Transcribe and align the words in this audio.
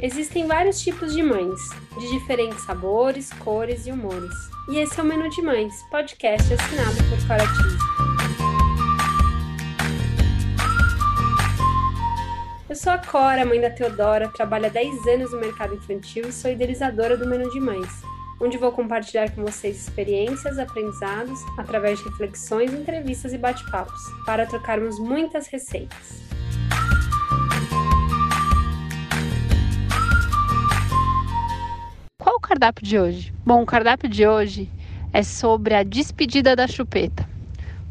Existem 0.00 0.46
vários 0.46 0.80
tipos 0.80 1.12
de 1.12 1.20
mães, 1.24 1.60
de 1.98 2.08
diferentes 2.10 2.60
sabores, 2.60 3.32
cores 3.40 3.84
e 3.84 3.90
humores. 3.90 4.32
E 4.68 4.78
esse 4.78 4.98
é 5.00 5.02
o 5.02 5.06
Menu 5.06 5.28
de 5.28 5.42
Mães, 5.42 5.74
podcast 5.90 6.54
assinado 6.54 6.96
por 7.10 7.26
Cora 7.26 7.42
Eu 12.68 12.76
sou 12.76 12.92
a 12.92 12.98
Cora, 12.98 13.44
mãe 13.44 13.60
da 13.60 13.70
Teodora, 13.70 14.28
trabalho 14.28 14.66
há 14.66 14.68
10 14.68 15.04
anos 15.08 15.32
no 15.32 15.40
mercado 15.40 15.74
infantil 15.74 16.28
e 16.28 16.32
sou 16.32 16.48
idealizadora 16.48 17.16
do 17.16 17.26
Menu 17.26 17.50
de 17.50 17.58
Mães, 17.58 17.90
onde 18.40 18.56
vou 18.56 18.70
compartilhar 18.70 19.34
com 19.34 19.42
vocês 19.42 19.76
experiências, 19.76 20.60
aprendizados, 20.60 21.40
através 21.58 21.98
de 21.98 22.04
reflexões, 22.04 22.72
entrevistas 22.72 23.32
e 23.32 23.38
bate-papos, 23.38 24.00
para 24.24 24.46
trocarmos 24.46 24.96
muitas 25.00 25.48
receitas. 25.48 26.37
Cardápio 32.48 32.86
de 32.86 32.98
hoje? 32.98 33.32
Bom, 33.44 33.62
o 33.62 33.66
cardápio 33.66 34.08
de 34.08 34.26
hoje 34.26 34.70
é 35.12 35.22
sobre 35.22 35.74
a 35.74 35.82
despedida 35.82 36.56
da 36.56 36.66
chupeta. 36.66 37.28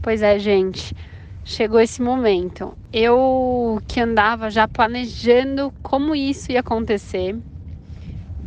Pois 0.01 0.23
é, 0.23 0.39
gente, 0.39 0.95
chegou 1.43 1.79
esse 1.79 2.01
momento. 2.01 2.75
Eu 2.91 3.79
que 3.87 3.99
andava 3.99 4.49
já 4.49 4.67
planejando 4.67 5.71
como 5.83 6.15
isso 6.15 6.51
ia 6.51 6.61
acontecer, 6.61 7.39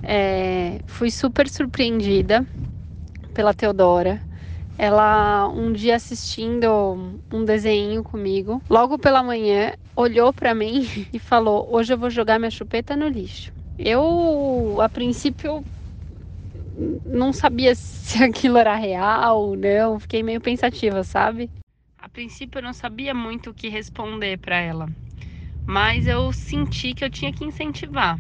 é, 0.03 0.81
fui 0.85 1.13
super 1.13 1.49
surpreendida 1.49 2.45
pela 3.33 3.55
Teodora. 3.55 4.21
Ela 4.77 5.47
um 5.49 5.73
dia 5.73 5.95
assistindo 5.95 7.21
um 7.31 7.45
desenho 7.45 8.03
comigo, 8.03 8.61
logo 8.69 8.99
pela 8.99 9.23
manhã, 9.23 9.73
olhou 9.95 10.33
para 10.33 10.55
mim 10.57 10.89
e 11.13 11.21
falou: 11.21 11.69
"Hoje 11.71 11.93
eu 11.93 11.99
vou 11.99 12.11
jogar 12.11 12.39
minha 12.41 12.51
chupeta 12.51 12.97
no 12.97 13.07
lixo". 13.07 13.53
Eu, 13.79 14.79
a 14.81 14.89
princípio, 14.89 15.65
não 17.05 17.33
sabia 17.33 17.75
se 17.77 18.23
aquilo 18.23 18.59
era 18.59 18.75
real 18.75 19.41
ou 19.41 19.57
não, 19.57 20.01
fiquei 20.01 20.23
meio 20.23 20.41
pensativa, 20.41 21.05
sabe? 21.05 21.51
A 21.99 22.09
princípio 22.09 22.59
eu 22.59 22.63
não 22.63 22.73
sabia 22.73 23.15
muito 23.15 23.51
o 23.51 23.55
que 23.55 23.69
responder 23.69 24.39
para 24.39 24.57
ela, 24.57 24.89
mas 25.67 26.07
eu 26.07 26.33
senti 26.33 26.95
que 26.95 27.05
eu 27.05 27.11
tinha 27.11 27.33
que 27.33 27.45
incentivar. 27.45 28.19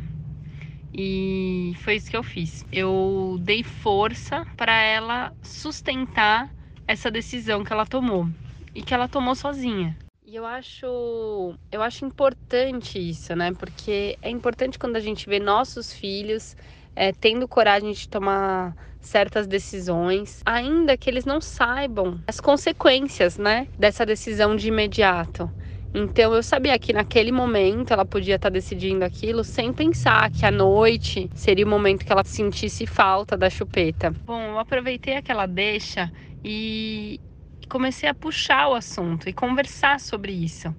E 0.92 1.72
foi 1.78 1.94
isso 1.94 2.10
que 2.10 2.16
eu 2.16 2.22
fiz. 2.22 2.64
Eu 2.72 3.38
dei 3.40 3.62
força 3.62 4.44
para 4.56 4.72
ela 4.82 5.32
sustentar 5.42 6.50
essa 6.86 7.10
decisão 7.10 7.62
que 7.62 7.72
ela 7.72 7.86
tomou 7.86 8.28
e 8.74 8.82
que 8.82 8.92
ela 8.92 9.08
tomou 9.08 9.34
sozinha. 9.34 9.96
E 10.26 10.36
eu 10.36 10.44
acho, 10.46 11.54
eu 11.72 11.82
acho 11.82 12.04
importante 12.04 12.98
isso, 12.98 13.34
né? 13.34 13.52
Porque 13.52 14.16
é 14.20 14.30
importante 14.30 14.78
quando 14.78 14.96
a 14.96 15.00
gente 15.00 15.28
vê 15.28 15.40
nossos 15.40 15.92
filhos 15.92 16.56
é, 16.94 17.12
tendo 17.12 17.48
coragem 17.48 17.92
de 17.92 18.08
tomar 18.08 18.74
certas 19.00 19.46
decisões, 19.46 20.42
ainda 20.44 20.96
que 20.96 21.08
eles 21.08 21.24
não 21.24 21.40
saibam 21.40 22.20
as 22.26 22.40
consequências, 22.40 23.38
né, 23.38 23.66
dessa 23.78 24.04
decisão 24.04 24.54
de 24.54 24.68
imediato. 24.68 25.50
Então 25.92 26.32
eu 26.34 26.42
sabia 26.42 26.78
que 26.78 26.92
naquele 26.92 27.32
momento 27.32 27.92
ela 27.92 28.04
podia 28.04 28.36
estar 28.36 28.50
decidindo 28.50 29.04
aquilo 29.04 29.42
sem 29.42 29.72
pensar 29.72 30.30
que 30.30 30.46
à 30.46 30.50
noite 30.50 31.28
seria 31.34 31.66
o 31.66 31.68
momento 31.68 32.04
que 32.04 32.12
ela 32.12 32.22
sentisse 32.24 32.86
falta 32.86 33.36
da 33.36 33.50
chupeta. 33.50 34.14
Bom, 34.24 34.40
eu 34.40 34.58
aproveitei 34.58 35.16
aquela 35.16 35.46
deixa 35.46 36.12
e 36.44 37.18
comecei 37.68 38.08
a 38.08 38.14
puxar 38.14 38.68
o 38.68 38.74
assunto 38.74 39.28
e 39.28 39.32
conversar 39.32 39.98
sobre 39.98 40.32
isso. 40.32 40.74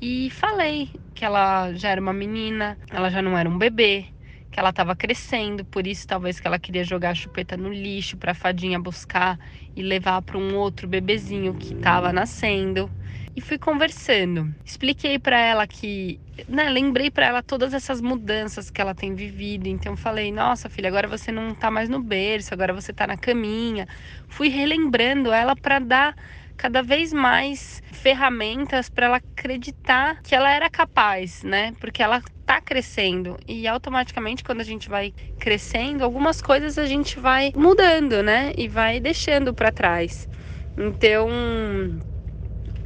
E 0.00 0.30
falei 0.30 0.90
que 1.14 1.24
ela 1.24 1.72
já 1.72 1.88
era 1.88 2.00
uma 2.00 2.12
menina, 2.12 2.78
ela 2.90 3.10
já 3.10 3.22
não 3.22 3.36
era 3.36 3.48
um 3.48 3.58
bebê, 3.58 4.06
que 4.56 4.60
ela 4.60 4.70
estava 4.70 4.96
crescendo, 4.96 5.66
por 5.66 5.86
isso 5.86 6.06
talvez 6.06 6.40
que 6.40 6.46
ela 6.46 6.58
queria 6.58 6.82
jogar 6.82 7.10
a 7.10 7.14
chupeta 7.14 7.58
no 7.58 7.70
lixo 7.70 8.16
para 8.16 8.32
a 8.32 8.34
fadinha 8.34 8.80
buscar 8.80 9.38
e 9.76 9.82
levar 9.82 10.22
para 10.22 10.38
um 10.38 10.56
outro 10.56 10.88
bebezinho 10.88 11.54
que 11.54 11.74
estava 11.74 12.10
nascendo. 12.10 12.90
E 13.36 13.40
fui 13.42 13.58
conversando. 13.58 14.48
Expliquei 14.64 15.18
para 15.18 15.38
ela 15.38 15.66
que, 15.66 16.18
né, 16.48 16.70
lembrei 16.70 17.10
para 17.10 17.26
ela 17.26 17.42
todas 17.42 17.74
essas 17.74 18.00
mudanças 18.00 18.70
que 18.70 18.80
ela 18.80 18.94
tem 18.94 19.14
vivido. 19.14 19.66
Então 19.68 19.94
falei: 19.94 20.32
"Nossa, 20.32 20.70
filha, 20.70 20.88
agora 20.88 21.06
você 21.06 21.30
não 21.30 21.54
tá 21.54 21.70
mais 21.70 21.90
no 21.90 22.02
berço, 22.02 22.54
agora 22.54 22.72
você 22.72 22.94
tá 22.94 23.06
na 23.06 23.18
caminha". 23.18 23.86
Fui 24.26 24.48
relembrando 24.48 25.32
ela 25.32 25.54
para 25.54 25.78
dar 25.80 26.14
cada 26.56 26.82
vez 26.82 27.12
mais 27.12 27.82
ferramentas 27.92 28.88
para 28.88 29.04
ela 29.04 29.20
acreditar 29.36 30.16
que 30.22 30.34
ela 30.34 30.50
era 30.50 30.70
capaz, 30.70 31.42
né? 31.42 31.74
Porque 31.78 32.02
ela 32.02 32.22
tá 32.46 32.60
crescendo 32.62 33.36
e 33.48 33.66
automaticamente 33.68 34.44
quando 34.44 34.60
a 34.62 34.64
gente 34.64 34.88
vai 34.88 35.12
crescendo, 35.38 36.04
algumas 36.04 36.40
coisas 36.40 36.78
a 36.78 36.86
gente 36.86 37.20
vai 37.20 37.52
mudando, 37.56 38.22
né? 38.22 38.52
E 38.56 38.68
vai 38.68 39.00
deixando 39.00 39.54
para 39.54 39.72
trás. 39.72 40.28
Então, 40.78 41.28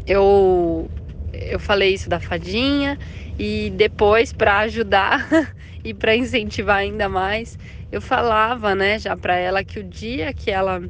eu 0.06 0.90
eu 1.32 1.60
falei 1.60 1.94
isso 1.94 2.08
da 2.10 2.18
fadinha 2.20 2.98
e 3.38 3.70
depois 3.76 4.32
para 4.32 4.58
ajudar 4.60 5.28
e 5.84 5.94
para 5.94 6.16
incentivar 6.16 6.78
ainda 6.78 7.08
mais, 7.08 7.56
eu 7.90 8.02
falava, 8.02 8.74
né, 8.74 8.98
já 8.98 9.16
para 9.16 9.36
ela 9.36 9.64
que 9.64 9.78
o 9.78 9.84
dia 9.84 10.34
que 10.34 10.50
ela 10.50 10.80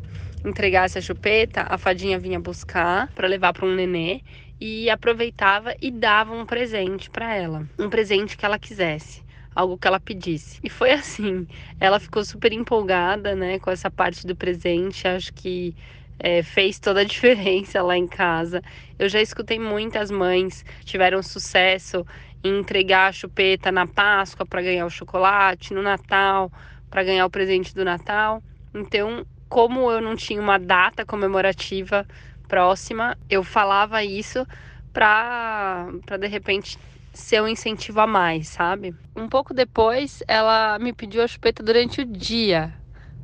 entregasse 0.44 0.98
a 0.98 1.02
chupeta, 1.02 1.66
a 1.68 1.76
fadinha 1.76 2.18
vinha 2.18 2.40
buscar 2.40 3.10
para 3.14 3.28
levar 3.28 3.52
para 3.52 3.66
um 3.66 3.74
nenê 3.74 4.22
e 4.60 4.90
aproveitava 4.90 5.74
e 5.80 5.90
dava 5.90 6.34
um 6.34 6.44
presente 6.44 7.08
para 7.10 7.34
ela, 7.34 7.66
um 7.78 7.88
presente 7.88 8.36
que 8.36 8.44
ela 8.44 8.58
quisesse 8.58 9.22
algo 9.54 9.76
que 9.76 9.86
ela 9.86 10.00
pedisse. 10.00 10.60
E 10.62 10.70
foi 10.70 10.92
assim. 10.92 11.46
Ela 11.78 11.98
ficou 11.98 12.24
super 12.24 12.52
empolgada, 12.52 13.34
né, 13.34 13.58
com 13.58 13.70
essa 13.70 13.90
parte 13.90 14.26
do 14.26 14.36
presente. 14.36 15.06
Acho 15.08 15.32
que 15.32 15.74
é, 16.18 16.42
fez 16.42 16.78
toda 16.78 17.00
a 17.00 17.04
diferença 17.04 17.82
lá 17.82 17.96
em 17.96 18.06
casa. 18.06 18.62
Eu 18.98 19.08
já 19.08 19.20
escutei 19.20 19.58
muitas 19.58 20.10
mães 20.10 20.64
tiveram 20.84 21.22
sucesso 21.22 22.06
em 22.42 22.60
entregar 22.60 23.08
a 23.08 23.12
chupeta 23.12 23.70
na 23.70 23.86
Páscoa 23.86 24.46
para 24.46 24.62
ganhar 24.62 24.86
o 24.86 24.90
chocolate, 24.90 25.74
no 25.74 25.82
Natal 25.82 26.50
para 26.90 27.04
ganhar 27.04 27.24
o 27.24 27.30
presente 27.30 27.74
do 27.74 27.84
Natal. 27.84 28.42
Então, 28.74 29.24
como 29.48 29.90
eu 29.90 30.00
não 30.00 30.16
tinha 30.16 30.40
uma 30.40 30.58
data 30.58 31.06
comemorativa 31.06 32.06
próxima, 32.50 33.16
eu 33.30 33.44
falava 33.44 34.02
isso 34.04 34.44
para 34.92 35.86
de 36.18 36.26
repente 36.26 36.76
ser 37.14 37.40
um 37.40 37.46
incentivo 37.48 38.00
a 38.00 38.06
mais, 38.08 38.48
sabe? 38.48 38.92
Um 39.14 39.28
pouco 39.28 39.54
depois, 39.54 40.20
ela 40.26 40.76
me 40.80 40.92
pediu 40.92 41.22
a 41.22 41.28
chupeta 41.28 41.62
durante 41.62 42.00
o 42.00 42.04
dia, 42.04 42.74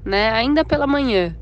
né? 0.05 0.31
Ainda 0.31 0.65
pela 0.65 0.87
manhã. 0.87 1.37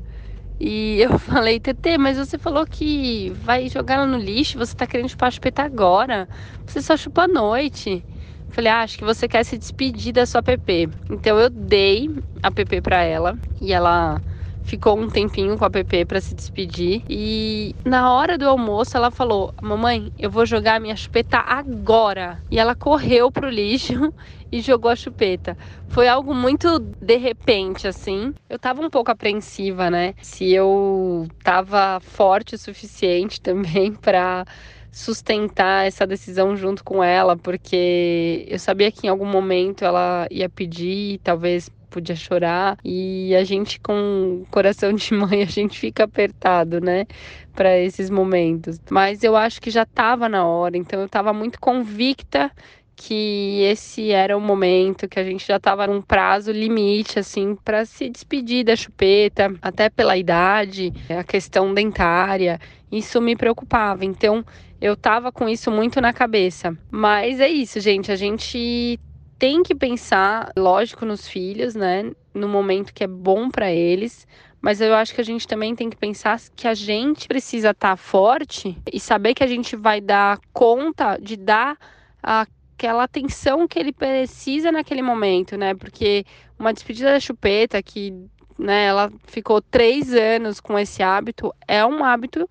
E 0.59 0.99
eu 1.01 1.19
falei, 1.19 1.59
Tetê, 1.59 1.97
mas 1.97 2.17
você 2.17 2.37
falou 2.39 2.65
que 2.65 3.29
vai 3.31 3.69
jogar 3.69 3.95
ela 3.95 4.07
no 4.07 4.17
lixo, 4.17 4.57
você 4.57 4.75
tá 4.75 4.87
querendo 4.87 5.09
chupar 5.09 5.27
a 5.27 5.31
chupeta 5.31 5.63
agora. 5.63 6.27
Você 6.65 6.81
só 6.81 6.97
chupa 6.97 7.23
à 7.23 7.27
noite. 7.27 8.05
Falei, 8.49 8.71
ah, 8.71 8.81
acho 8.81 8.97
que 8.97 9.03
você 9.05 9.27
quer 9.27 9.43
se 9.43 9.57
despedir 9.57 10.13
da 10.13 10.25
sua 10.25 10.41
PP. 10.41 10.89
Então 11.09 11.39
eu 11.39 11.49
dei 11.49 12.09
a 12.41 12.51
PP 12.51 12.81
para 12.81 13.03
ela 13.03 13.37
e 13.61 13.73
ela 13.73 14.21
ficou 14.65 14.99
um 14.99 15.07
tempinho 15.07 15.57
com 15.57 15.63
a 15.63 15.69
Pepe 15.69 16.03
para 16.05 16.19
se 16.19 16.33
despedir. 16.33 17.03
E 17.07 17.75
na 17.85 18.11
hora 18.11 18.37
do 18.37 18.49
almoço 18.49 18.97
ela 18.97 19.11
falou: 19.11 19.53
Mamãe, 19.61 20.11
eu 20.17 20.29
vou 20.29 20.45
jogar 20.45 20.81
minha 20.81 20.95
chupeta 20.95 21.37
agora. 21.37 22.41
E 22.51 22.59
ela 22.59 22.75
correu 22.75 23.31
pro 23.31 23.47
lixo 23.47 24.11
e 24.51 24.59
jogou 24.61 24.89
a 24.91 24.95
chupeta. 24.95 25.55
Foi 25.87 26.07
algo 26.07 26.33
muito 26.33 26.79
de 26.99 27.17
repente, 27.17 27.87
assim. 27.87 28.33
Eu 28.49 28.57
tava 28.59 28.81
um 28.81 28.89
pouco 28.89 29.11
apreensiva, 29.11 29.89
né? 29.89 30.15
Se 30.21 30.51
eu 30.51 31.27
tava 31.43 31.99
forte 32.01 32.55
o 32.55 32.57
suficiente 32.57 33.39
também 33.41 33.93
para 33.93 34.45
sustentar 34.91 35.85
essa 35.85 36.07
decisão 36.07 36.55
junto 36.55 36.81
com 36.81 37.03
ela, 37.03 37.35
porque 37.35 38.45
eu 38.47 38.57
sabia 38.57 38.89
que 38.89 39.07
em 39.07 39.09
algum 39.09 39.25
momento 39.25 39.83
ela 39.83 40.25
ia 40.31 40.47
pedir, 40.47 41.19
talvez 41.21 41.69
podia 41.85 42.15
chorar 42.15 42.77
e 42.83 43.35
a 43.35 43.43
gente 43.43 43.79
com 43.79 44.43
coração 44.51 44.93
de 44.93 45.13
mãe 45.15 45.43
a 45.43 45.45
gente 45.45 45.79
fica 45.79 46.03
apertado, 46.03 46.81
né, 46.81 47.05
para 47.53 47.77
esses 47.77 48.09
momentos. 48.09 48.79
Mas 48.89 49.23
eu 49.23 49.35
acho 49.35 49.61
que 49.61 49.69
já 49.69 49.83
estava 49.83 50.27
na 50.27 50.45
hora, 50.45 50.77
então 50.77 50.99
eu 50.99 51.05
estava 51.05 51.31
muito 51.31 51.59
convicta 51.59 52.51
que 52.95 53.61
esse 53.63 54.11
era 54.11 54.37
o 54.37 54.41
momento 54.41 55.07
que 55.07 55.19
a 55.19 55.23
gente 55.23 55.45
já 55.45 55.57
estava 55.57 55.85
num 55.85 56.01
prazo 56.01 56.51
limite 56.51 57.19
assim 57.19 57.55
para 57.55 57.85
se 57.85 58.09
despedir 58.09 58.63
da 58.63 58.75
chupeta, 58.75 59.53
até 59.61 59.89
pela 59.89 60.17
idade, 60.17 60.93
a 61.09 61.23
questão 61.23 61.73
dentária, 61.73 62.59
isso 62.91 63.21
me 63.21 63.35
preocupava. 63.35 64.05
Então 64.05 64.45
eu 64.79 64.93
estava 64.93 65.31
com 65.31 65.49
isso 65.49 65.69
muito 65.71 65.99
na 65.99 66.13
cabeça. 66.13 66.77
Mas 66.89 67.39
é 67.39 67.49
isso, 67.49 67.79
gente, 67.79 68.11
a 68.11 68.15
gente 68.15 68.99
tem 69.37 69.63
que 69.63 69.75
pensar, 69.75 70.51
lógico, 70.57 71.05
nos 71.05 71.27
filhos, 71.27 71.75
né? 71.75 72.11
No 72.33 72.47
momento 72.47 72.93
que 72.93 73.03
é 73.03 73.07
bom 73.07 73.49
para 73.49 73.71
eles, 73.71 74.27
mas 74.61 74.81
eu 74.81 74.95
acho 74.95 75.13
que 75.13 75.21
a 75.21 75.25
gente 75.25 75.47
também 75.47 75.75
tem 75.75 75.89
que 75.89 75.97
pensar 75.97 76.39
que 76.55 76.67
a 76.67 76.73
gente 76.73 77.27
precisa 77.27 77.69
estar 77.69 77.91
tá 77.91 77.95
forte 77.97 78.77
e 78.91 78.99
saber 78.99 79.33
que 79.33 79.43
a 79.43 79.47
gente 79.47 79.75
vai 79.75 80.01
dar 80.01 80.39
conta 80.51 81.17
de 81.17 81.37
dar 81.37 81.77
aquela 82.23 83.03
atenção 83.03 83.67
que 83.67 83.77
ele 83.77 83.91
precisa 83.91 84.71
naquele 84.71 85.01
momento, 85.01 85.57
né? 85.57 85.75
Porque 85.75 86.25
uma 86.57 86.73
despedida 86.73 87.11
da 87.11 87.19
chupeta 87.19 87.81
que 87.83 88.13
né, 88.57 88.85
ela 88.85 89.11
ficou 89.25 89.61
três 89.61 90.13
anos 90.13 90.59
com 90.59 90.79
esse 90.79 91.03
hábito, 91.03 91.53
é 91.67 91.85
um 91.85 92.03
hábito 92.03 92.49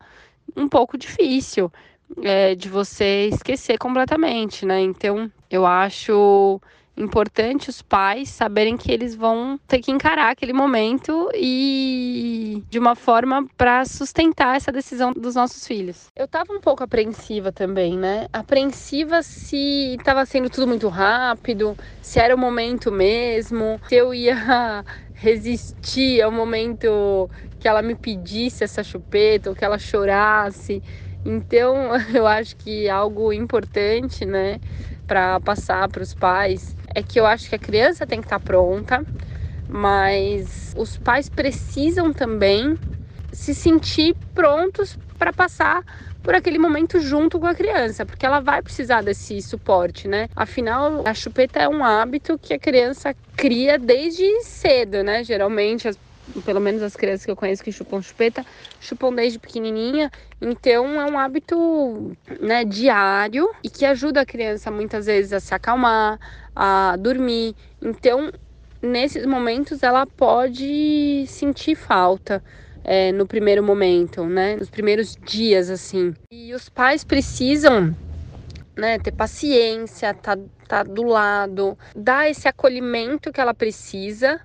um 0.57 0.69
pouco 0.69 0.97
difícil 0.97 1.73
é, 2.23 2.55
de 2.55 2.69
você 2.69 3.29
esquecer 3.33 3.79
completamente, 3.79 4.67
né? 4.67 4.81
Então, 4.81 5.31
eu 5.51 5.67
acho 5.67 6.61
importante 6.97 7.69
os 7.69 7.83
pais 7.83 8.29
saberem 8.29 8.77
que 8.77 8.91
eles 8.91 9.15
vão 9.15 9.59
ter 9.67 9.81
que 9.81 9.91
encarar 9.91 10.31
aquele 10.31 10.53
momento 10.53 11.31
e 11.35 12.63
de 12.71 12.79
uma 12.79 12.95
forma 12.95 13.47
para 13.57 13.85
sustentar 13.85 14.57
essa 14.57 14.71
decisão 14.71 15.13
dos 15.13 15.35
nossos 15.35 15.67
filhos. 15.67 16.07
Eu 16.17 16.29
tava 16.29 16.53
um 16.53 16.61
pouco 16.61 16.85
apreensiva 16.85 17.51
também, 17.51 17.99
né? 17.99 18.29
Apreensiva 18.33 19.23
se 19.23 19.97
estava 19.99 20.25
sendo 20.25 20.49
tudo 20.49 20.67
muito 20.67 20.89
rápido, 20.89 21.77
se 22.01 22.21
era 22.21 22.35
o 22.35 22.39
momento 22.39 22.93
mesmo, 22.93 23.81
se 23.89 23.97
eu 23.97 24.15
ia 24.15 24.85
resistir 25.15 26.23
ao 26.23 26.31
momento 26.31 27.29
que 27.59 27.67
ela 27.67 27.83
me 27.83 27.95
pedisse 27.95 28.63
essa 28.63 28.83
chupeta 28.85 29.51
ou 29.51 29.57
que 29.57 29.65
ela 29.65 29.79
chorasse. 29.79 30.83
Então, 31.25 31.91
eu 32.15 32.27
acho 32.27 32.57
que 32.57 32.89
algo 32.89 33.33
importante, 33.33 34.25
né, 34.25 34.61
para 35.07 35.41
passar 35.41 35.89
para 35.89 36.03
os 36.03 36.15
pais 36.15 36.77
é 36.95 37.03
que 37.03 37.19
eu 37.19 37.27
acho 37.27 37.49
que 37.49 37.55
a 37.55 37.59
criança 37.59 38.07
tem 38.07 38.21
que 38.21 38.27
estar 38.27 38.39
tá 38.39 38.45
pronta, 38.45 39.05
mas 39.69 40.73
os 40.77 40.97
pais 40.99 41.29
precisam 41.29 42.13
também 42.13 42.79
se 43.33 43.55
sentir 43.55 44.17
prontos 44.35 44.97
para 45.19 45.33
passar 45.33 45.83
por 46.23 46.35
aquele 46.35 46.59
momento 46.59 47.01
junto 47.01 47.39
com 47.39 47.47
a 47.47 47.55
criança, 47.55 48.07
porque 48.07 48.25
ela 48.25 48.41
vai 48.41 48.63
precisar 48.63 49.03
desse 49.03 49.41
suporte, 49.43 50.09
né? 50.09 50.29
Afinal, 50.35 51.03
a 51.07 51.13
chupeta 51.15 51.61
é 51.61 51.69
um 51.69 51.85
hábito 51.85 52.39
que 52.39 52.55
a 52.55 52.59
criança 52.59 53.15
cria 53.37 53.79
desde 53.79 54.25
cedo, 54.43 55.03
né? 55.03 55.23
Geralmente 55.25 55.89
as 55.89 55.99
pelo 56.45 56.61
menos 56.61 56.83
as 56.83 56.97
crianças 56.97 57.25
que 57.25 57.31
eu 57.31 57.37
conheço 57.37 57.63
que 57.63 57.73
chupam 57.73 58.01
chupeta, 58.01 58.45
chupam 58.81 59.13
desde 59.13 59.39
pequenininha. 59.39 60.11
Então 60.41 61.01
é 61.01 61.11
um 61.11 61.19
hábito, 61.19 62.17
né, 62.41 62.65
diário 62.65 63.51
e 63.63 63.71
que 63.71 63.85
ajuda 63.85 64.23
a 64.23 64.27
criança 64.27 64.71
muitas 64.71 65.07
vezes 65.07 65.33
a 65.33 65.41
se 65.41 65.55
acalmar, 65.55 66.19
a 66.55 66.97
dormir. 66.97 67.55
Então, 67.83 68.31
nesses 68.81 69.27
momentos 69.27 69.83
ela 69.83 70.07
pode 70.07 71.25
sentir 71.27 71.75
falta. 71.75 72.43
É, 72.87 73.13
no 73.13 73.27
primeiro 73.27 73.63
momento, 73.63 74.27
né? 74.27 74.57
Nos 74.57 74.69
primeiros 74.69 75.17
dias, 75.17 75.71
assim. 75.71 76.13
E 76.31 76.53
os 76.53 76.69
pais 76.69 77.03
precisam 77.03 77.97
né, 78.77 78.99
ter 78.99 79.13
paciência, 79.13 80.13
tá, 80.13 80.37
tá 80.69 80.83
do 80.83 81.03
lado, 81.03 81.79
dar 81.97 82.29
esse 82.29 82.47
acolhimento 82.47 83.33
que 83.33 83.41
ela 83.41 83.55
precisa 83.55 84.39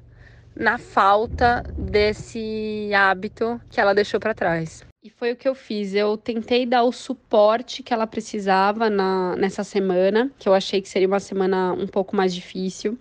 na 0.59 0.77
falta 0.77 1.63
desse 1.77 2.91
hábito 2.93 3.59
que 3.69 3.79
ela 3.79 3.95
deixou 3.95 4.19
para 4.19 4.33
trás. 4.33 4.83
E 5.01 5.09
foi 5.09 5.31
o 5.31 5.35
que 5.37 5.47
eu 5.47 5.55
fiz. 5.55 5.95
Eu 5.95 6.17
tentei 6.17 6.65
dar 6.65 6.83
o 6.83 6.91
suporte 6.91 7.81
que 7.81 7.93
ela 7.93 8.05
precisava 8.05 8.89
na, 8.89 9.33
nessa 9.37 9.63
semana, 9.63 10.29
que 10.37 10.49
eu 10.49 10.53
achei 10.53 10.81
que 10.81 10.89
seria 10.89 11.07
uma 11.07 11.21
semana 11.21 11.71
um 11.71 11.87
pouco 11.87 12.13
mais 12.13 12.35
difícil. 12.35 12.99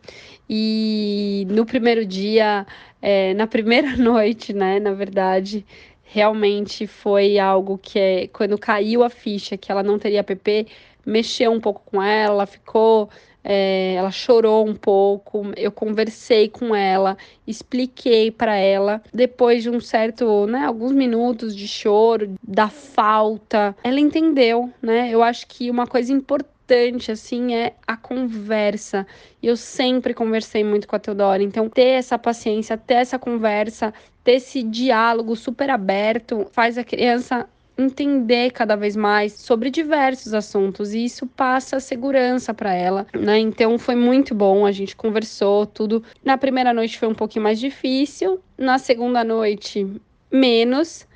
E 0.49 1.44
no 1.50 1.66
primeiro 1.66 2.06
dia, 2.06 2.64
é, 3.02 3.34
na 3.34 3.49
primeira 3.49 3.94
noite, 3.99 4.52
né, 4.52 4.78
na 4.78 4.93
verdade, 4.93 5.66
realmente 6.04 6.87
foi 6.87 7.40
algo 7.40 7.76
que, 7.76 7.99
é, 7.99 8.26
quando 8.28 8.56
caiu 8.56 9.02
a 9.02 9.11
ficha 9.11 9.56
que 9.56 9.72
ela 9.72 9.82
não 9.82 9.99
teria 9.99 10.22
PP, 10.22 10.69
mexeu 11.04 11.50
um 11.50 11.61
pouco 11.61 11.82
com 11.84 12.00
ela 12.02 12.46
ficou 12.46 13.11
é, 13.50 13.95
ela 13.95 14.11
chorou 14.11 14.69
um 14.69 14.75
pouco, 14.75 15.43
eu 15.56 15.73
conversei 15.73 16.50
com 16.50 16.75
ela, 16.75 17.17
expliquei 17.47 18.31
para 18.31 18.55
ela. 18.56 19.03
Depois 19.12 19.62
de 19.62 19.71
um 19.71 19.81
certo, 19.81 20.47
né, 20.47 20.67
alguns 20.67 20.93
minutos 20.93 21.56
de 21.56 21.67
choro, 21.67 22.35
da 22.47 22.69
falta, 22.69 23.75
ela 23.83 23.99
entendeu, 23.99 24.71
né? 24.83 25.09
Eu 25.11 25.23
acho 25.23 25.47
que 25.47 25.71
uma 25.71 25.87
coisa 25.87 26.12
importante 26.12 27.11
assim 27.11 27.55
é 27.55 27.73
a 27.87 27.97
conversa. 27.97 29.06
Eu 29.43 29.56
sempre 29.56 30.12
conversei 30.12 30.62
muito 30.62 30.87
com 30.87 30.97
a 30.97 30.99
Teodora, 30.99 31.43
então 31.43 31.71
ter 31.71 31.97
essa 31.97 32.19
paciência, 32.19 32.77
ter 32.77 32.95
essa 32.95 33.19
conversa, 33.19 33.95
ter 34.23 34.33
esse 34.33 34.62
diálogo 34.62 35.35
super 35.35 35.71
aberto 35.71 36.47
faz 36.53 36.77
a 36.77 36.85
criança 36.85 37.49
entender 37.78 38.50
cada 38.50 38.75
vez 38.75 38.96
mais 38.96 39.34
sobre 39.34 39.70
diversos 39.70 40.34
assuntos 40.34 40.92
e 40.92 41.04
isso 41.04 41.26
passa 41.28 41.78
segurança 41.78 42.52
para 42.52 42.75
ela, 42.75 43.06
né? 43.14 43.38
Então 43.38 43.78
foi 43.78 43.94
muito 43.94 44.34
bom, 44.34 44.66
a 44.66 44.72
gente 44.72 44.96
conversou 44.96 45.64
tudo. 45.64 46.02
Na 46.25 46.36
primeira 46.36 46.75
noite 46.75 46.98
foi 46.98 47.08
um 47.08 47.14
pouquinho 47.14 47.44
mais 47.44 47.60
difícil, 47.60 48.40
na 48.58 48.78
segunda 48.78 49.22
noite 49.22 49.86
menos. 50.30 51.06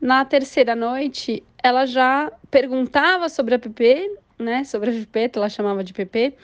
Na 0.00 0.24
terceira 0.24 0.74
noite, 0.74 1.42
ela 1.62 1.86
já 1.86 2.32
perguntava 2.50 3.28
sobre 3.28 3.54
a 3.54 3.58
PP, 3.58 4.16
né? 4.38 4.64
Sobre 4.64 4.90
a 4.90 4.92
chupeta, 4.92 5.38
ela 5.38 5.48
chamava 5.48 5.82
de 5.82 5.92
PP. 5.92 6.34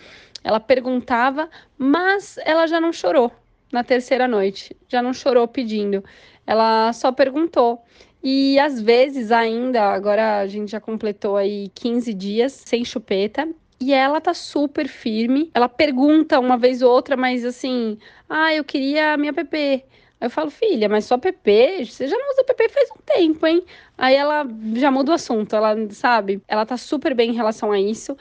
Ela 0.44 0.60
perguntava, 0.60 1.48
mas 1.76 2.38
ela 2.44 2.66
já 2.66 2.80
não 2.80 2.92
chorou 2.92 3.32
na 3.72 3.84
terceira 3.84 4.26
noite, 4.26 4.76
já 4.88 5.02
não 5.02 5.12
chorou 5.12 5.46
pedindo. 5.46 6.02
Ela 6.46 6.92
só 6.92 7.12
perguntou. 7.12 7.84
E 8.30 8.58
às 8.58 8.78
vezes 8.78 9.32
ainda, 9.32 9.84
agora 9.84 10.40
a 10.40 10.46
gente 10.46 10.70
já 10.70 10.78
completou 10.78 11.34
aí 11.38 11.70
15 11.74 12.12
dias 12.12 12.52
sem 12.66 12.84
chupeta. 12.84 13.48
E 13.80 13.94
ela 13.94 14.20
tá 14.20 14.34
super 14.34 14.86
firme. 14.86 15.50
Ela 15.54 15.66
pergunta 15.66 16.38
uma 16.38 16.58
vez 16.58 16.82
ou 16.82 16.90
outra, 16.92 17.16
mas 17.16 17.42
assim, 17.42 17.96
ah, 18.28 18.52
eu 18.52 18.62
queria 18.64 19.14
a 19.14 19.16
minha 19.16 19.32
PP. 19.32 19.82
Aí 20.20 20.26
eu 20.26 20.30
falo, 20.30 20.50
filha, 20.50 20.90
mas 20.90 21.06
só 21.06 21.16
PP? 21.16 21.86
Você 21.86 22.06
já 22.06 22.18
não 22.18 22.30
usa 22.32 22.44
PP 22.44 22.68
faz 22.68 22.90
um 22.90 23.00
tempo, 23.02 23.46
hein? 23.46 23.64
Aí 23.96 24.14
ela 24.14 24.46
já 24.74 24.90
muda 24.90 25.12
o 25.12 25.14
assunto, 25.14 25.56
ela 25.56 25.74
sabe? 25.88 26.42
Ela 26.46 26.66
tá 26.66 26.76
super 26.76 27.14
bem 27.14 27.30
em 27.30 27.34
relação 27.34 27.72
a 27.72 27.80
isso. 27.80 28.14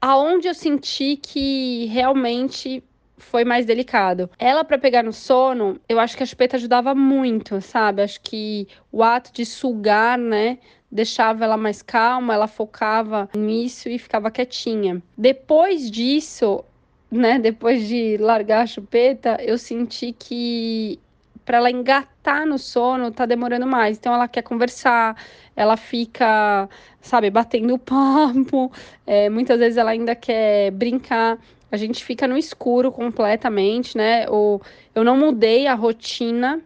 Aonde 0.00 0.48
eu 0.48 0.54
senti 0.54 1.16
que 1.16 1.86
realmente 1.86 2.82
foi 3.16 3.44
mais 3.44 3.66
delicado. 3.66 4.30
Ela, 4.38 4.64
para 4.64 4.78
pegar 4.78 5.02
no 5.02 5.12
sono, 5.12 5.80
eu 5.88 5.98
acho 5.98 6.16
que 6.16 6.22
a 6.22 6.26
chupeta 6.26 6.56
ajudava 6.56 6.94
muito, 6.94 7.60
sabe? 7.60 8.02
Acho 8.02 8.20
que 8.20 8.68
o 8.92 9.02
ato 9.02 9.32
de 9.32 9.44
sugar, 9.44 10.18
né? 10.18 10.58
Deixava 10.90 11.44
ela 11.44 11.56
mais 11.56 11.82
calma, 11.82 12.34
ela 12.34 12.46
focava 12.46 13.28
nisso 13.36 13.88
e 13.88 13.98
ficava 13.98 14.30
quietinha. 14.30 15.02
Depois 15.16 15.90
disso, 15.90 16.64
né? 17.10 17.38
Depois 17.38 17.86
de 17.86 18.16
largar 18.18 18.62
a 18.62 18.66
chupeta, 18.66 19.38
eu 19.40 19.58
senti 19.58 20.12
que 20.12 21.00
para 21.44 21.58
ela 21.58 21.70
engatar 21.70 22.44
no 22.44 22.58
sono 22.58 23.12
tá 23.12 23.24
demorando 23.24 23.66
mais. 23.66 23.96
Então 23.96 24.12
ela 24.12 24.26
quer 24.26 24.42
conversar, 24.42 25.16
ela 25.54 25.76
fica, 25.76 26.68
sabe, 27.00 27.30
batendo 27.30 27.78
papo. 27.78 28.70
É, 29.06 29.30
muitas 29.30 29.58
vezes 29.58 29.78
ela 29.78 29.92
ainda 29.92 30.14
quer 30.14 30.72
brincar 30.72 31.38
a 31.70 31.76
gente 31.76 32.04
fica 32.04 32.28
no 32.28 32.36
escuro 32.36 32.92
completamente, 32.92 33.96
né? 33.96 34.28
O, 34.28 34.60
eu 34.94 35.02
não 35.02 35.16
mudei 35.16 35.66
a 35.66 35.74
rotina 35.74 36.62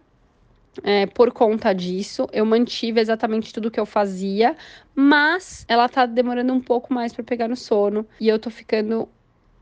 é, 0.83 1.05
por 1.05 1.31
conta 1.31 1.73
disso. 1.73 2.27
Eu 2.31 2.45
mantive 2.45 2.99
exatamente 2.99 3.53
tudo 3.53 3.71
que 3.71 3.79
eu 3.79 3.85
fazia, 3.85 4.55
mas 4.95 5.65
ela 5.67 5.89
tá 5.89 6.05
demorando 6.05 6.53
um 6.53 6.61
pouco 6.61 6.93
mais 6.93 7.13
para 7.13 7.23
pegar 7.23 7.47
no 7.47 7.55
sono 7.55 8.05
e 8.19 8.27
eu 8.27 8.39
tô 8.39 8.49
ficando 8.49 9.09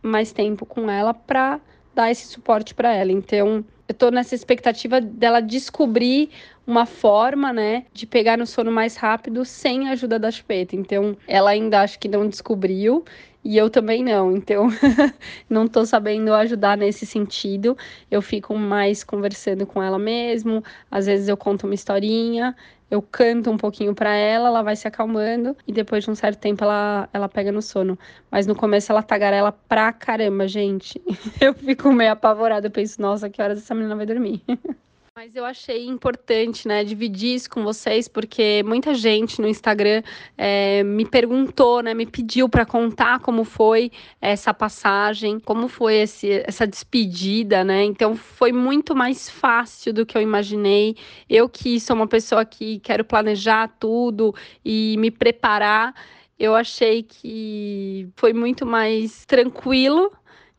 mais 0.02 0.32
tempo 0.32 0.66
com 0.66 0.90
ela 0.90 1.14
pra 1.14 1.60
dar 1.94 2.12
esse 2.12 2.28
suporte 2.28 2.74
para 2.74 2.94
ela. 2.94 3.12
Então, 3.12 3.66
eu 3.88 3.96
tô 3.96 4.10
nessa 4.12 4.36
expectativa 4.36 5.02
dela 5.02 5.42
descobrir 5.42 6.30
uma 6.66 6.86
forma, 6.86 7.52
né, 7.52 7.86
de 7.92 8.06
pegar 8.06 8.38
no 8.38 8.46
sono 8.46 8.72
mais 8.72 8.96
rápido 8.96 9.44
sem 9.44 9.90
a 9.90 9.94
ajuda 9.94 10.20
da 10.20 10.30
chupeta. 10.30 10.76
Então, 10.76 11.18
ela 11.28 11.50
ainda 11.50 11.82
acho 11.82 11.98
que 11.98 12.08
não 12.08 12.30
descobriu 12.30 13.04
e 13.44 13.58
eu 13.58 13.70
também 13.70 14.04
não, 14.04 14.32
então 14.36 14.68
não 15.50 15.68
tô 15.68 15.86
sabendo 15.86 16.34
ajudar 16.34 16.78
nesse 16.78 17.06
sentido. 17.06 17.78
Eu 18.12 18.22
fico 18.22 18.56
mais 18.56 19.04
conversando 19.04 19.66
com 19.66 19.82
ela 19.82 19.98
mesmo, 19.98 20.64
às 20.92 21.06
vezes 21.06 21.28
eu 21.30 21.38
conto 21.38 21.66
uma 21.66 21.74
historinha, 21.74 22.56
eu 22.92 23.02
canto 23.02 23.50
um 23.52 23.58
pouquinho 23.58 23.94
para 23.96 24.14
ela, 24.16 24.50
ela 24.50 24.62
vai 24.64 24.76
se 24.76 24.88
acalmando 24.88 25.56
e 25.68 25.72
depois 25.72 26.04
de 26.04 26.12
um 26.12 26.16
certo 26.16 26.40
tempo 26.40 26.64
ela, 26.64 27.08
ela 27.14 27.30
pega 27.30 27.52
no 27.52 27.62
sono. 27.62 27.98
Mas 28.32 28.46
no 28.48 28.56
começo 28.56 28.92
ela 28.92 29.04
tagarela 29.04 29.52
pra 29.52 29.94
caramba, 29.94 30.48
gente. 30.48 31.02
Eu 31.40 31.54
fico 31.54 31.92
meio 31.94 32.12
apavorada, 32.12 32.68
eu 32.68 32.72
penso, 32.72 33.02
nossa, 33.02 33.30
que 33.30 33.42
horas 33.42 33.60
essa 33.60 33.74
menina 33.76 33.96
vai 33.96 34.06
dormir? 34.06 34.44
Mas 35.20 35.36
eu 35.36 35.44
achei 35.44 35.86
importante, 35.86 36.66
né, 36.66 36.82
dividir 36.82 37.36
isso 37.36 37.50
com 37.50 37.62
vocês, 37.62 38.08
porque 38.08 38.64
muita 38.66 38.94
gente 38.94 39.42
no 39.42 39.50
Instagram 39.50 40.02
é, 40.38 40.82
me 40.82 41.04
perguntou, 41.04 41.84
né, 41.84 41.94
me 41.94 42.06
pediu 42.06 42.48
para 42.48 42.66
contar 42.66 43.20
como 43.20 43.44
foi 43.44 43.92
essa 44.22 44.54
passagem, 44.54 45.38
como 45.38 45.68
foi 45.68 45.96
esse, 45.96 46.42
essa 46.48 46.66
despedida, 46.66 47.66
né? 47.66 47.84
Então 47.84 48.16
foi 48.16 48.54
muito 48.54 48.96
mais 48.96 49.30
fácil 49.30 49.92
do 49.92 50.06
que 50.06 50.18
eu 50.18 50.22
imaginei. 50.22 50.96
Eu 51.30 51.50
que 51.50 51.82
sou 51.82 51.98
uma 51.98 52.08
pessoa 52.08 52.46
que 52.46 52.80
quero 52.80 53.04
planejar 53.04 53.68
tudo 53.78 54.34
e 54.64 54.96
me 55.00 55.12
preparar 55.12 55.94
eu 56.40 56.56
achei 56.56 57.04
que 57.04 58.08
foi 58.16 58.32
muito 58.32 58.66
mais 58.66 59.26
tranquilo 59.26 60.10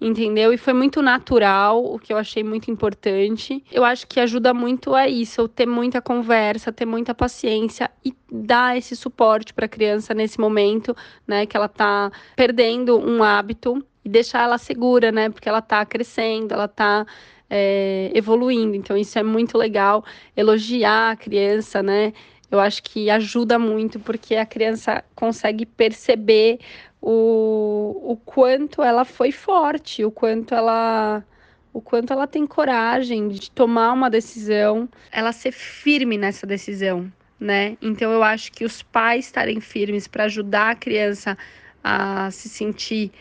entendeu? 0.00 0.52
E 0.52 0.56
foi 0.56 0.72
muito 0.72 1.02
natural, 1.02 1.84
o 1.84 1.98
que 1.98 2.12
eu 2.12 2.16
achei 2.16 2.42
muito 2.42 2.70
importante. 2.70 3.62
Eu 3.70 3.84
acho 3.84 4.06
que 4.06 4.18
ajuda 4.18 4.54
muito 4.54 4.94
a 4.94 5.06
isso, 5.06 5.46
ter 5.48 5.66
muita 5.66 6.00
conversa, 6.00 6.72
ter 6.72 6.86
muita 6.86 7.14
paciência 7.14 7.90
e 8.04 8.14
dar 8.30 8.76
esse 8.78 8.96
suporte 8.96 9.52
para 9.52 9.66
a 9.66 9.68
criança 9.68 10.14
nesse 10.14 10.40
momento, 10.40 10.96
né, 11.26 11.44
que 11.44 11.56
ela 11.56 11.68
tá 11.68 12.10
perdendo 12.34 12.98
um 12.98 13.22
hábito 13.22 13.84
e 14.04 14.08
deixar 14.08 14.44
ela 14.44 14.58
segura, 14.58 15.12
né? 15.12 15.28
Porque 15.28 15.48
ela 15.48 15.60
tá 15.60 15.84
crescendo, 15.84 16.54
ela 16.54 16.68
tá 16.68 17.06
é, 17.48 18.10
evoluindo. 18.14 18.74
Então, 18.74 18.96
isso 18.96 19.18
é 19.18 19.22
muito 19.22 19.58
legal. 19.58 20.04
Elogiar 20.36 21.10
a 21.10 21.16
criança, 21.16 21.82
né? 21.82 22.12
Eu 22.50 22.58
acho 22.58 22.82
que 22.82 23.08
ajuda 23.10 23.58
muito, 23.58 24.00
porque 24.00 24.34
a 24.34 24.46
criança 24.46 25.04
consegue 25.14 25.64
perceber 25.64 26.58
o, 27.00 28.12
o 28.12 28.16
quanto 28.16 28.82
ela 28.82 29.04
foi 29.04 29.32
forte, 29.32 30.04
o 30.04 30.10
quanto 30.10 30.54
ela 30.54 31.24
o 31.72 31.80
quanto 31.80 32.12
ela 32.12 32.26
tem 32.26 32.46
coragem 32.46 33.28
de 33.28 33.48
tomar 33.50 33.92
uma 33.92 34.10
decisão, 34.10 34.88
ela 35.12 35.30
ser 35.32 35.52
firme 35.52 36.18
nessa 36.18 36.44
decisão, 36.44 37.10
né? 37.38 37.76
Então 37.80 38.10
eu 38.10 38.24
acho 38.24 38.50
que 38.50 38.64
os 38.64 38.82
pais 38.82 39.26
estarem 39.26 39.60
firmes 39.60 40.08
para 40.08 40.24
ajudar 40.24 40.70
a 40.70 40.74
criança 40.74 41.38
a 41.82 42.28
se 42.32 42.48
sentir, 42.48 43.12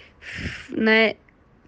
né, 0.69 1.13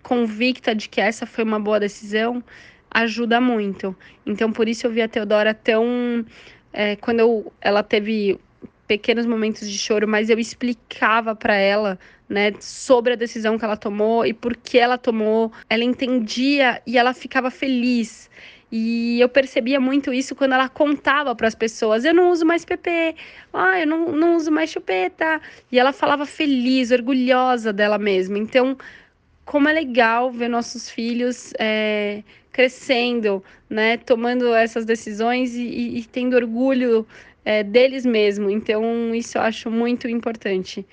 convicta 0.02 0.74
de 0.76 0.90
que 0.90 1.00
essa 1.00 1.26
foi 1.26 1.44
uma 1.44 1.60
boa 1.60 1.80
decisão, 1.80 2.44
ajuda 2.90 3.40
muito. 3.40 3.96
Então 4.26 4.52
por 4.52 4.68
isso 4.68 4.88
eu 4.88 4.92
vi 4.92 5.02
a 5.04 5.08
Teodora 5.08 5.54
tão 5.54 6.26
é, 6.74 6.96
quando 6.96 7.20
eu, 7.20 7.54
ela 7.62 7.84
teve 7.84 8.40
pequenos 8.92 9.26
momentos 9.26 9.70
de 9.70 9.78
choro, 9.78 10.06
mas 10.06 10.30
eu 10.30 10.38
explicava 10.38 11.34
para 11.34 11.56
ela, 11.56 11.98
né, 12.28 12.52
sobre 12.60 13.14
a 13.14 13.16
decisão 13.16 13.58
que 13.58 13.64
ela 13.64 13.78
tomou 13.78 14.26
e 14.26 14.34
por 14.34 14.54
que 14.54 14.78
ela 14.78 14.98
tomou. 14.98 15.50
Ela 15.70 15.86
entendia 15.86 16.82
e 16.86 16.98
ela 16.98 17.14
ficava 17.14 17.50
feliz. 17.50 18.30
E 18.70 19.18
eu 19.22 19.30
percebia 19.30 19.80
muito 19.80 20.14
isso 20.14 20.36
quando 20.36 20.56
ela 20.56 20.68
contava 20.68 21.34
para 21.34 21.48
as 21.48 21.56
pessoas: 21.56 22.04
eu 22.04 22.14
não 22.14 22.32
uso 22.32 22.46
mais 22.46 22.66
PP, 22.66 23.16
ah, 23.54 23.80
eu 23.80 23.88
não, 23.88 24.12
não 24.12 24.36
uso 24.36 24.52
mais 24.52 24.70
chupeta. 24.70 25.40
E 25.72 25.80
ela 25.80 25.94
falava 25.94 26.26
feliz, 26.26 26.92
orgulhosa 26.92 27.72
dela 27.72 27.98
mesma. 27.98 28.38
Então, 28.38 28.78
como 29.46 29.70
é 29.70 29.74
legal 29.74 30.30
ver 30.32 30.50
nossos 30.50 30.90
filhos 30.90 31.54
é, 31.58 32.24
crescendo, 32.52 33.42
né, 33.70 33.96
tomando 33.96 34.54
essas 34.54 34.84
decisões 34.84 35.56
e, 35.56 35.64
e, 35.64 36.00
e 36.00 36.04
tendo 36.04 36.36
orgulho 36.36 37.08
é, 37.44 37.64
deles 37.64 38.06
mesmo. 38.06 38.50
Então, 38.50 39.14
isso 39.14 39.38
eu 39.38 39.42
acho 39.42 39.70
muito 39.70 40.08
importante. 40.08 40.86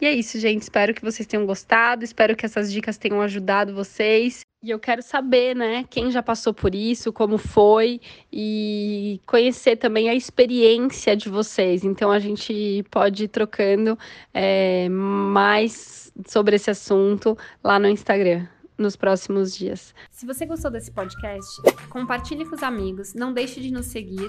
E 0.00 0.06
é 0.06 0.12
isso, 0.12 0.38
gente. 0.38 0.62
Espero 0.62 0.94
que 0.94 1.02
vocês 1.02 1.26
tenham 1.26 1.44
gostado. 1.44 2.04
Espero 2.04 2.36
que 2.36 2.46
essas 2.46 2.72
dicas 2.72 2.96
tenham 2.96 3.20
ajudado 3.20 3.74
vocês. 3.74 4.42
E 4.62 4.70
eu 4.70 4.78
quero 4.78 5.02
saber, 5.02 5.54
né, 5.54 5.84
quem 5.88 6.10
já 6.10 6.20
passou 6.20 6.52
por 6.52 6.74
isso, 6.74 7.12
como 7.12 7.38
foi 7.38 8.00
e 8.32 9.20
conhecer 9.24 9.76
também 9.76 10.08
a 10.08 10.14
experiência 10.14 11.16
de 11.16 11.28
vocês. 11.28 11.84
Então 11.84 12.10
a 12.10 12.18
gente 12.18 12.84
pode 12.90 13.24
ir 13.24 13.28
trocando 13.28 13.96
é, 14.34 14.88
mais 14.88 16.12
sobre 16.26 16.56
esse 16.56 16.70
assunto 16.70 17.38
lá 17.62 17.78
no 17.78 17.88
Instagram 17.88 18.48
nos 18.76 18.96
próximos 18.96 19.56
dias. 19.56 19.94
Se 20.10 20.26
você 20.26 20.44
gostou 20.44 20.72
desse 20.72 20.90
podcast, 20.90 21.50
compartilhe 21.88 22.44
com 22.44 22.56
os 22.56 22.62
amigos, 22.62 23.14
não 23.14 23.32
deixe 23.32 23.60
de 23.60 23.70
nos 23.70 23.86
seguir 23.86 24.28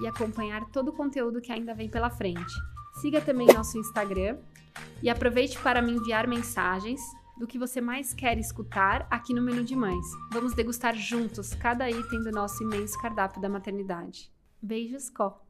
e 0.00 0.06
acompanhar 0.06 0.64
todo 0.66 0.88
o 0.88 0.92
conteúdo 0.92 1.40
que 1.40 1.52
ainda 1.52 1.74
vem 1.74 1.88
pela 1.88 2.10
frente. 2.10 2.52
Siga 3.00 3.20
também 3.20 3.46
nosso 3.46 3.78
Instagram 3.78 4.38
e 5.02 5.10
aproveite 5.10 5.58
para 5.58 5.82
me 5.82 5.92
enviar 5.92 6.26
mensagens 6.26 7.00
do 7.38 7.46
que 7.46 7.58
você 7.58 7.80
mais 7.80 8.14
quer 8.14 8.38
escutar 8.38 9.06
aqui 9.10 9.34
no 9.34 9.42
Menu 9.42 9.62
de 9.62 9.76
Mães. 9.76 10.06
Vamos 10.32 10.54
degustar 10.54 10.94
juntos 10.94 11.54
cada 11.54 11.90
item 11.90 12.22
do 12.22 12.30
nosso 12.30 12.62
imenso 12.62 12.98
cardápio 13.00 13.40
da 13.40 13.48
maternidade. 13.48 14.30
Beijos, 14.62 15.10
Có! 15.10 15.45